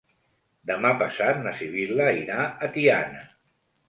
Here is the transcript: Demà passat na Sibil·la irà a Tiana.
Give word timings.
Demà 0.69 0.93
passat 1.01 1.43
na 1.43 1.53
Sibil·la 1.59 2.07
irà 2.21 2.39
a 2.47 2.71
Tiana. 2.79 3.21